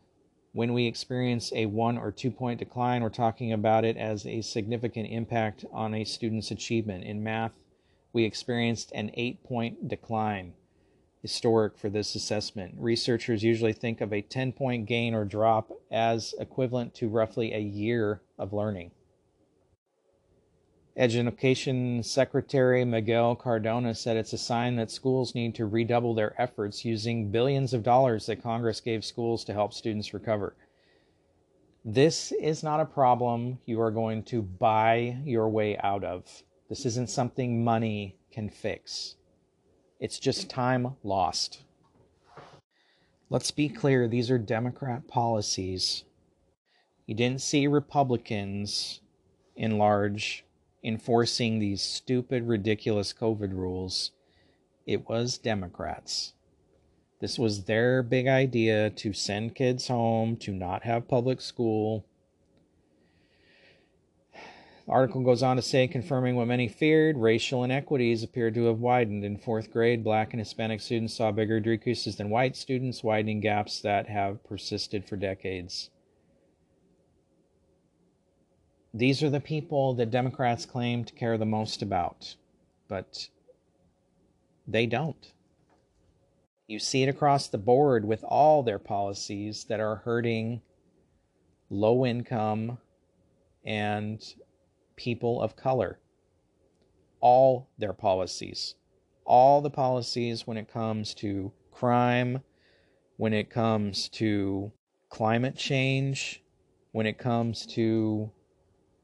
[0.52, 4.42] when we experience a one or two point decline, we're talking about it as a
[4.42, 7.04] significant impact on a student's achievement.
[7.04, 7.54] In math,
[8.14, 10.54] we experienced an eight point decline,
[11.22, 12.76] historic for this assessment.
[12.78, 17.60] Researchers usually think of a 10 point gain or drop as equivalent to roughly a
[17.60, 18.92] year of learning.
[20.98, 26.84] Education Secretary Miguel Cardona said it's a sign that schools need to redouble their efforts
[26.84, 30.54] using billions of dollars that Congress gave schools to help students recover.
[31.86, 36.44] This is not a problem you are going to buy your way out of.
[36.72, 39.18] This isn't something money can fix.
[40.00, 41.64] It's just time lost.
[43.30, 46.06] Let's be clear these are Democrat policies.
[47.06, 49.02] You didn't see Republicans
[49.54, 50.46] in large
[50.82, 54.12] enforcing these stupid, ridiculous COVID rules,
[54.86, 56.36] it was Democrats.
[57.20, 62.06] This was their big idea to send kids home, to not have public school.
[64.88, 69.24] Article goes on to say, confirming what many feared, racial inequities appear to have widened.
[69.24, 73.82] In fourth grade, black and Hispanic students saw bigger decreases than white students, widening gaps
[73.82, 75.90] that have persisted for decades
[78.94, 82.36] these are the people that Democrats claim to care the most about,
[82.88, 83.30] but
[84.68, 85.32] they don't.
[86.68, 90.62] You see it across the board with all their policies that are hurting
[91.70, 92.78] low income
[93.64, 94.22] and
[95.02, 95.98] people of color.
[97.22, 98.76] All their policies.
[99.26, 102.44] All the policies when it comes to crime,
[103.18, 104.72] when it comes to
[105.10, 106.44] climate change,
[106.92, 108.32] when it comes to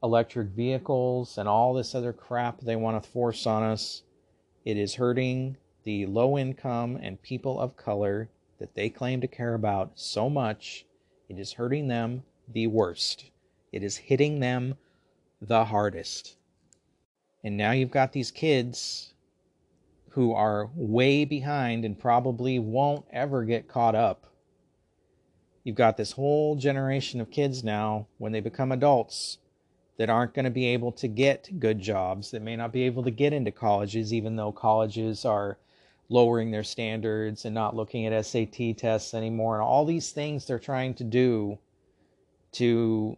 [0.00, 4.04] electric vehicles and all this other crap they want to force on us.
[4.64, 8.30] It is hurting the low income and people of color
[8.60, 10.86] that they claim to care about so much.
[11.28, 13.32] It is hurting them the worst.
[13.72, 14.76] It is hitting them
[15.40, 16.36] the hardest.
[17.44, 19.14] And now you've got these kids
[20.10, 24.26] who are way behind and probably won't ever get caught up.
[25.62, 29.38] You've got this whole generation of kids now, when they become adults,
[29.98, 33.02] that aren't going to be able to get good jobs, that may not be able
[33.02, 35.58] to get into colleges, even though colleges are
[36.08, 40.58] lowering their standards and not looking at SAT tests anymore, and all these things they're
[40.58, 41.58] trying to do
[42.52, 43.16] to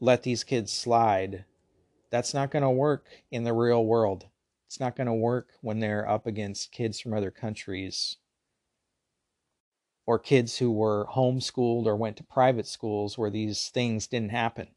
[0.00, 1.44] let these kids slide.
[2.12, 4.26] That's not going to work in the real world.
[4.68, 8.18] It's not going to work when they're up against kids from other countries
[10.06, 14.68] or kids who were homeschooled or went to private schools where these things didn't happen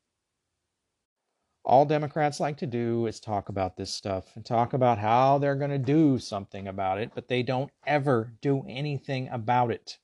[1.65, 5.55] all Democrats like to do is talk about this stuff and talk about how they're
[5.55, 9.97] going to do something about it, but they don't ever do anything about it.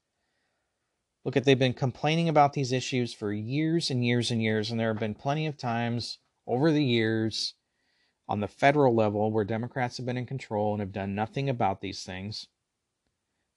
[1.24, 4.80] Look at they've been complaining about these issues for years and years and years, and
[4.80, 6.18] there have been plenty of times
[6.48, 7.56] over the years
[8.28, 11.82] on the federal level where Democrats have been in control and have done nothing about
[11.82, 12.48] these things.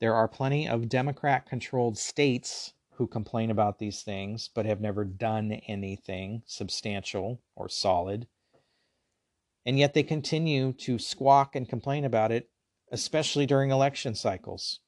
[0.00, 5.04] There are plenty of Democrat controlled states who complain about these things but have never
[5.04, 8.26] done anything substantial or solid.
[9.64, 12.50] And yet they continue to squawk and complain about it,
[12.90, 14.80] especially during election cycles.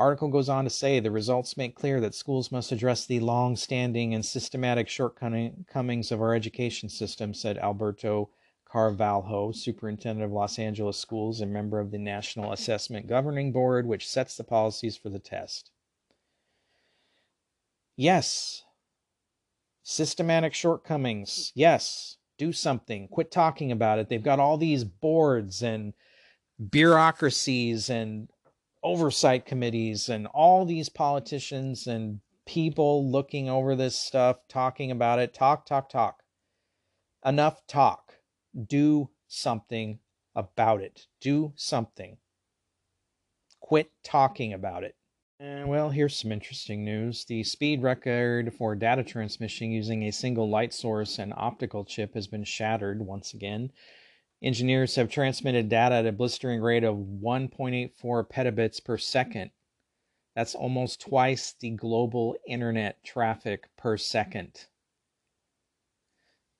[0.00, 3.54] Article goes on to say the results make clear that schools must address the long
[3.54, 8.30] standing and systematic shortcomings of our education system, said Alberto
[8.64, 14.08] Carvalho, superintendent of Los Angeles schools and member of the National Assessment Governing Board, which
[14.08, 15.70] sets the policies for the test.
[17.94, 18.64] Yes,
[19.82, 21.52] systematic shortcomings.
[21.54, 23.06] Yes, do something.
[23.08, 24.08] Quit talking about it.
[24.08, 25.92] They've got all these boards and
[26.70, 28.30] bureaucracies and
[28.82, 35.34] oversight committees and all these politicians and people looking over this stuff, talking about it.
[35.34, 36.22] Talk, talk, talk.
[37.24, 38.14] Enough talk
[38.66, 39.98] do something
[40.34, 41.06] about it.
[41.20, 42.16] Do something.
[43.60, 44.96] Quit talking about it.
[45.38, 47.24] And well, here's some interesting news.
[47.24, 52.26] The speed record for data transmission using a single light source and optical chip has
[52.26, 53.72] been shattered once again.
[54.42, 57.90] Engineers have transmitted data at a blistering rate of 1.84
[58.28, 59.50] petabits per second.
[60.34, 64.66] That's almost twice the global internet traffic per second.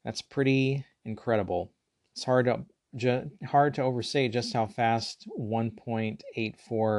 [0.05, 1.73] That's pretty incredible.
[2.15, 2.67] It's hard to
[2.97, 6.19] ju- hard to overstate just how fast 1.84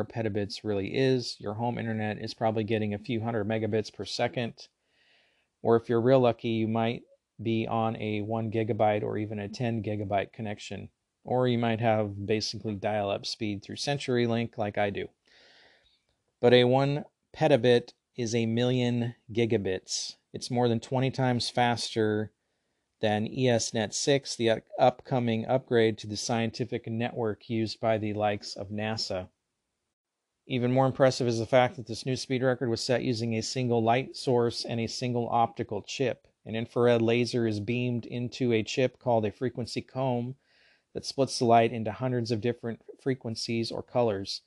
[0.09, 1.35] petabits really is.
[1.39, 4.67] Your home internet is probably getting a few hundred megabits per second.
[5.61, 7.03] Or if you're real lucky, you might
[7.43, 10.89] be on a 1 gigabyte or even a 10 gigabyte connection.
[11.23, 15.07] Or you might have basically dial up speed through CenturyLink like I do.
[16.39, 20.15] But a 1 petabit is a million gigabits.
[20.33, 22.31] It's more than 20 times faster
[23.01, 28.69] than ESNet 6, the upcoming upgrade to the scientific network used by the likes of
[28.69, 29.29] NASA.
[30.47, 33.41] Even more impressive is the fact that this new speed record was set using a
[33.41, 36.27] single light source and a single optical chip.
[36.45, 40.35] An infrared laser is beamed into a chip called a frequency comb
[40.93, 44.41] that splits the light into hundreds of different frequencies or colors.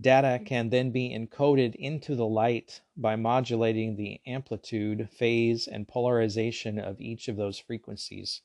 [0.00, 6.78] Data can then be encoded into the light by modulating the amplitude, phase, and polarization
[6.78, 8.42] of each of those frequencies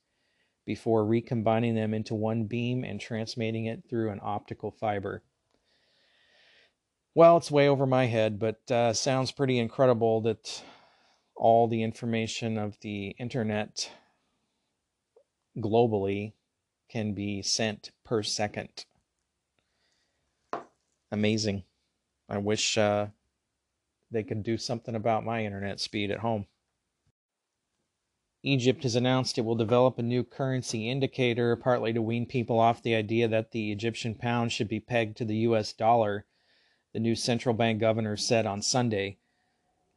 [0.65, 5.23] before recombining them into one beam and transmitting it through an optical fiber.
[7.13, 10.63] Well, it's way over my head, but uh, sounds pretty incredible that
[11.41, 13.91] all the information of the internet
[15.57, 16.31] globally
[16.89, 18.85] can be sent per second
[21.11, 21.63] amazing.
[22.29, 23.07] I wish uh,
[24.09, 26.47] they could do something about my internet speed at home.
[28.43, 32.81] Egypt has announced it will develop a new currency indicator, partly to wean people off
[32.81, 36.25] the idea that the Egyptian pound should be pegged to the US dollar,
[36.93, 39.17] the new central bank governor said on Sunday.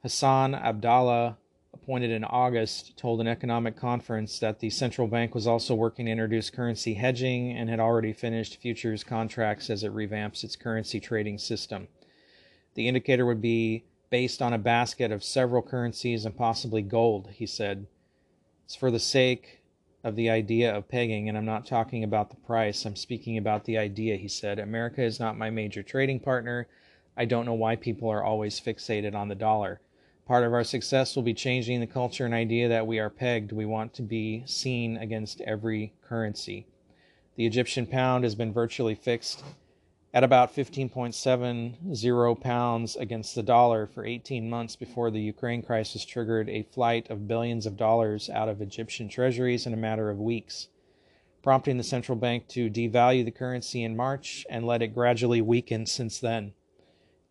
[0.04, 1.38] Hassan Abdallah
[1.72, 6.12] appointed in August, told an economic conference that the central bank was also working to
[6.12, 11.38] introduce currency hedging and had already finished futures contracts as it revamps its currency trading
[11.38, 11.88] system.
[12.74, 17.46] The indicator would be based on a basket of several currencies and possibly gold, he
[17.46, 17.86] said.
[18.66, 19.62] It's for the sake
[20.04, 22.84] of the idea of pegging, and I'm not talking about the price.
[22.84, 24.58] I'm speaking about the idea, he said.
[24.58, 26.68] America is not my major trading partner.
[27.16, 29.80] I don't know why people are always fixated on the dollar.
[30.26, 33.52] Part of our success will be changing the culture and idea that we are pegged.
[33.52, 36.66] We want to be seen against every currency.
[37.36, 39.44] The Egyptian pound has been virtually fixed
[40.14, 46.48] at about 15.70 pounds against the dollar for 18 months before the Ukraine crisis triggered
[46.48, 50.68] a flight of billions of dollars out of Egyptian treasuries in a matter of weeks,
[51.42, 55.84] prompting the central bank to devalue the currency in March and let it gradually weaken
[55.84, 56.54] since then.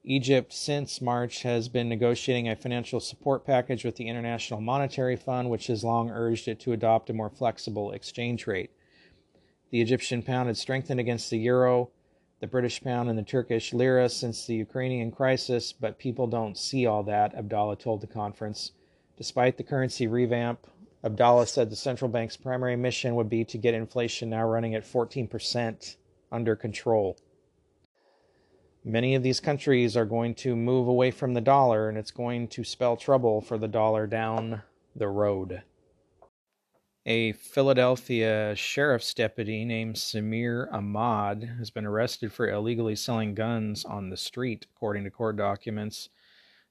[0.06, 5.50] Egypt, since March, has been negotiating a financial support package with the International Monetary Fund,
[5.50, 8.72] which has long urged it to adopt a more flexible exchange rate.
[9.70, 11.90] The Egyptian pound had strengthened against the euro,
[12.42, 16.86] the British pound, and the Turkish lira since the Ukrainian crisis, but people don't see
[16.86, 18.74] all that, Abdallah told the conference.
[19.18, 20.68] Despite the currency revamp,
[21.02, 24.84] Abdallah said the central bank's primary mission would be to get inflation now running at
[24.84, 25.96] 14%
[26.30, 27.18] under control
[28.84, 32.48] many of these countries are going to move away from the dollar and it's going
[32.50, 34.62] to spell trouble for the dollar down
[34.96, 35.64] the road.
[37.06, 44.10] A Philadelphia sheriff's deputy named Samir Ahmad has been arrested for illegally selling guns on
[44.10, 46.08] the street, according to court documents.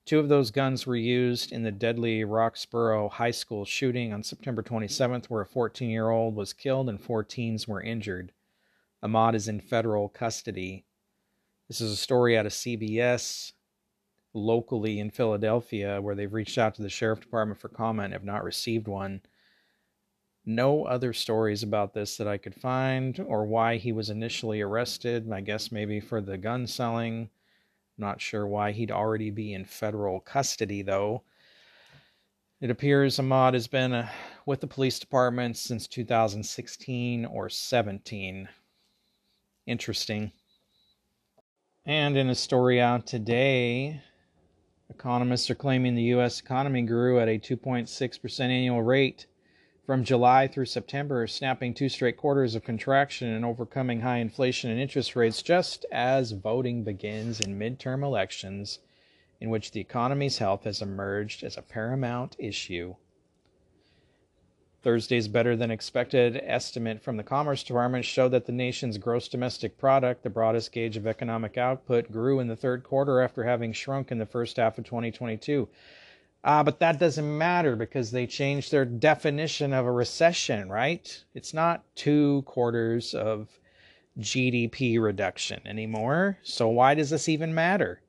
[0.06, 4.62] Two of those guns were used in the deadly Roxborough High School shooting on September
[4.62, 8.32] 27th, where a 14 year old was killed and four teens were injured.
[9.02, 10.86] Ahmad is in federal custody.
[11.72, 13.52] This is a story out of CBS
[14.34, 18.44] locally in Philadelphia where they've reached out to the sheriff department for comment, have not
[18.44, 19.22] received one.
[20.44, 25.32] No other stories about this that I could find or why he was initially arrested.
[25.32, 27.30] I guess maybe for the gun selling.
[27.96, 31.22] Not sure why he'd already be in federal custody though.
[32.60, 34.10] It appears Ahmad has been uh,
[34.44, 38.46] with the police department since 2016 or 17.
[39.66, 40.32] Interesting.
[41.84, 44.00] And in a story out today,
[44.88, 46.38] economists are claiming the U.S.
[46.38, 49.26] economy grew at a 2.6% annual rate
[49.84, 54.78] from July through September, snapping two straight quarters of contraction and overcoming high inflation and
[54.78, 58.78] interest rates just as voting begins in midterm elections
[59.40, 62.94] in which the economy's health has emerged as a paramount issue.
[64.82, 69.78] Thursday's better than expected estimate from the Commerce Department showed that the nation's gross domestic
[69.78, 74.10] product, the broadest gauge of economic output, grew in the third quarter after having shrunk
[74.10, 75.68] in the first half of 2022.
[76.44, 81.24] Uh, but that doesn't matter because they changed their definition of a recession, right?
[81.34, 83.48] It's not two quarters of
[84.18, 86.38] GDP reduction anymore.
[86.42, 88.00] So why does this even matter?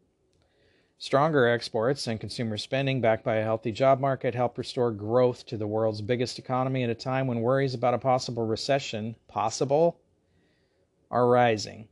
[1.04, 5.58] Stronger exports and consumer spending, backed by a healthy job market, help restore growth to
[5.58, 10.00] the world's biggest economy at a time when worries about a possible recession, possible,
[11.12, 11.90] are rising.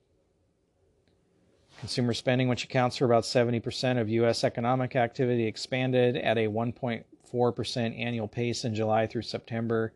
[1.82, 4.46] Consumer spending, which accounts for about 70% of U.S.
[4.46, 9.92] economic activity, expanded at a 1.4% annual pace in July through September,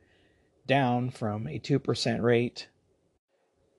[0.68, 2.68] down from a 2% rate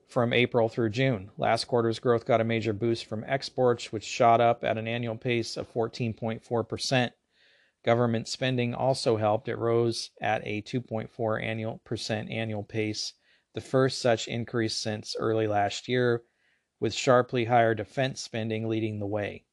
[0.07, 1.29] from April through June.
[1.37, 5.17] Last quarter's growth got a major boost from exports, which shot up at an annual
[5.17, 7.11] pace of 14.4%.
[7.83, 9.47] Government spending also helped.
[9.47, 13.13] It rose at a 2.4 annual percent annual pace,
[13.53, 16.23] the first such increase since early last year,
[16.79, 19.45] with sharply higher defense spending leading the way.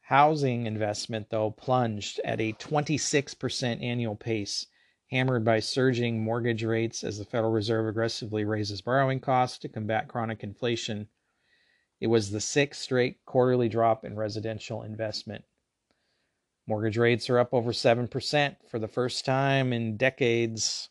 [0.00, 4.66] Housing investment, though, plunged at a 26% annual pace
[5.10, 10.08] hammered by surging mortgage rates as the Federal Reserve aggressively raises borrowing costs to combat
[10.08, 11.08] chronic inflation.
[12.00, 15.44] It was the sixth straight quarterly drop in residential investment.
[16.66, 20.90] Mortgage rates are up over 7% for the first time in decades.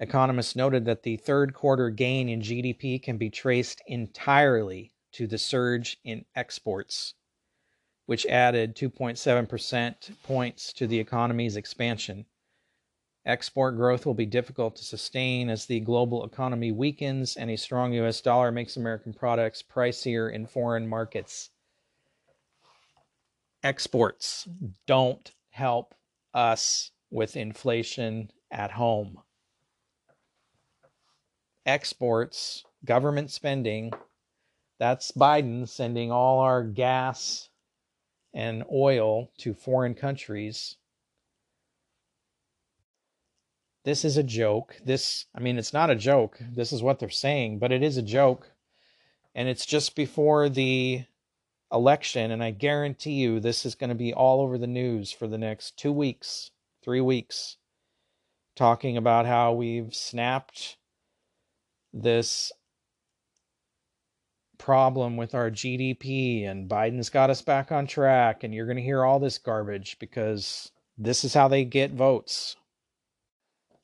[0.00, 5.38] Economists noted that the third quarter gain in GDP can be traced entirely to the
[5.38, 7.14] surge in exports,
[8.06, 12.24] which added 2.7% points to the economy's expansion.
[13.26, 17.94] Export growth will be difficult to sustain as the global economy weakens and a strong
[17.94, 21.50] US dollar makes American products pricier in foreign markets.
[23.62, 24.46] Exports
[24.86, 25.94] don't help
[26.34, 29.18] us with inflation at home.
[31.64, 33.90] Exports, government spending,
[34.78, 37.48] that's Biden sending all our gas
[38.34, 40.76] and oil to foreign countries
[43.84, 44.76] this is a joke.
[44.84, 46.38] This, I mean, it's not a joke.
[46.40, 48.50] This is what they're saying, but it is a joke.
[49.34, 51.04] And it's just before the
[51.70, 52.30] election.
[52.30, 55.38] And I guarantee you, this is going to be all over the news for the
[55.38, 56.50] next two weeks,
[56.82, 57.58] three weeks,
[58.56, 60.78] talking about how we've snapped
[61.92, 62.52] this
[64.56, 68.44] problem with our GDP and Biden's got us back on track.
[68.44, 72.56] And you're going to hear all this garbage because this is how they get votes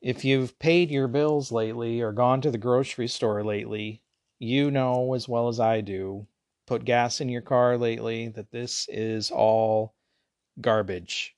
[0.00, 4.00] if you've paid your bills lately or gone to the grocery store lately,
[4.38, 6.26] you know as well as I do,
[6.66, 9.94] put gas in your car lately, that this is all
[10.58, 11.36] garbage.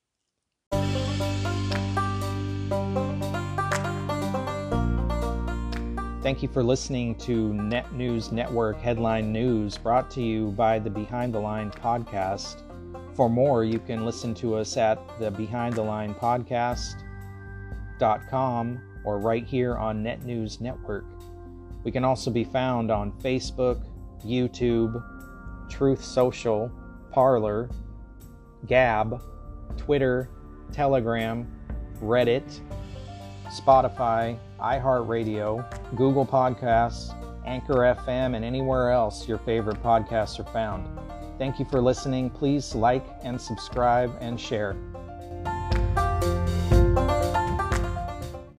[6.23, 10.89] Thank you for listening to Net News Network Headline News brought to you by the
[10.89, 12.63] Behind the Line podcast.
[13.17, 17.03] For more, you can listen to us at the Behind the Line podcast
[19.05, 21.05] or right here on Net News Network.
[21.85, 23.85] We can also be found on Facebook,
[24.25, 25.03] YouTube,
[25.69, 26.71] Truth Social,
[27.11, 27.71] Parler,
[28.67, 29.21] Gab,
[29.77, 30.29] Twitter,
[30.73, 31.51] Telegram,
[32.01, 32.61] Reddit,
[33.49, 40.89] Spotify, iHeartRadio, Google Podcasts, Anchor FM, and anywhere else your favorite podcasts are found.
[41.39, 42.31] Thank you for listening.
[42.31, 44.77] Please like and subscribe and share.